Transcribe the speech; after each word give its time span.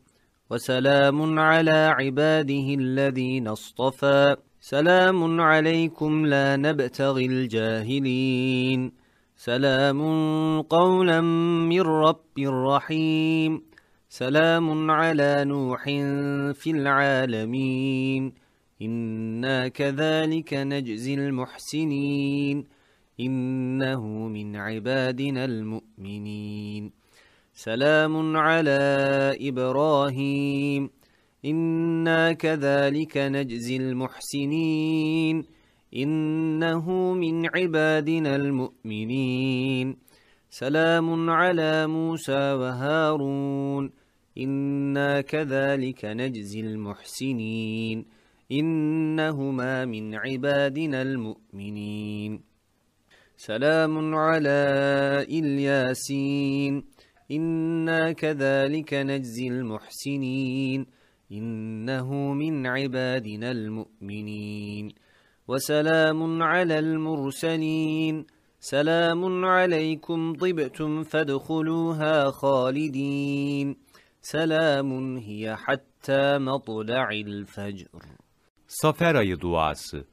وسلام 0.50 1.38
على 1.38 1.94
عباده 1.98 2.74
الذين 2.78 3.48
اصطفى. 3.48 4.36
سلام 4.60 5.40
عليكم 5.40 6.26
لا 6.26 6.56
نبتغي 6.56 7.26
الجاهلين. 7.26 8.92
سلام 9.36 10.00
قولا 10.62 11.20
من 11.70 11.80
رب 11.80 12.38
رحيم. 12.70 13.62
سلام 14.08 14.90
على 14.90 15.44
نوح 15.44 15.84
في 16.54 16.70
العالمين. 16.70 18.32
إنا 18.82 19.68
كذلك 19.68 20.54
نجزي 20.54 21.14
المحسنين. 21.14 22.81
إنه 23.20 24.28
من 24.28 24.56
عبادنا 24.56 25.44
المؤمنين. 25.44 26.92
سلام 27.54 28.36
على 28.36 28.80
إبراهيم. 29.40 30.90
إنا 31.44 32.32
كذلك 32.32 33.16
نجزي 33.16 33.76
المحسنين. 33.76 35.44
إنه 35.96 37.12
من 37.14 37.56
عبادنا 37.56 38.36
المؤمنين. 38.36 39.96
سلام 40.50 41.30
على 41.30 41.86
موسى 41.86 42.52
وهارون. 42.52 43.90
إنا 44.38 45.20
كذلك 45.20 46.04
نجزي 46.04 46.60
المحسنين. 46.60 48.04
إنهما 48.52 49.84
من 49.84 50.14
عبادنا 50.14 51.02
المؤمنين. 51.02 52.51
سلام 53.46 54.14
على 54.14 54.60
إلياسين. 55.28 56.84
إنا 57.30 58.12
كذلك 58.12 58.94
نجزي 58.94 59.48
المحسنين. 59.48 60.86
إنه 61.32 62.14
من 62.14 62.66
عبادنا 62.66 63.50
المؤمنين. 63.50 64.94
وسلام 65.48 66.42
على 66.42 66.78
المرسلين. 66.78 68.26
سلام 68.60 69.44
عليكم 69.44 70.32
طبتم 70.34 71.02
فادخلوها 71.02 72.30
خالدين. 72.30 73.76
سلام 74.20 75.16
هي 75.16 75.56
حتى 75.56 76.38
مطلع 76.38 77.10
الفجر. 77.10 77.88
Safer 78.66 79.14
ayı 79.14 79.40
duası 79.40 80.11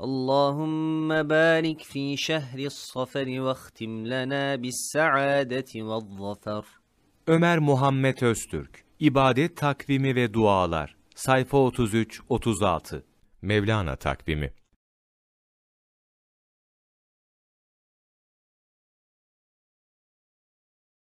اللهم 0.00 1.22
بارك 1.22 1.82
في 1.82 2.16
شهر 2.16 2.58
الصفر 2.58 3.40
واختم 3.40 4.06
لنا 4.06 4.56
بالسعادة 4.56 5.70
والظفر 5.74 6.64
Ömer 7.26 7.58
Muhammed 7.58 8.22
Öztürk 8.22 8.84
İbadet 9.00 9.56
takvimi 9.56 10.14
ve 10.14 10.34
dualar 10.34 10.96
Sayfa 11.14 11.56
33-36 11.56 13.02
Mevlana 13.42 13.96
takvimi 13.96 14.52